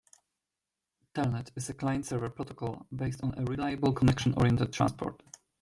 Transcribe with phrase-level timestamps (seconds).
[1.13, 5.21] Telnet is a client-server protocol, based on a reliable connection-oriented transport.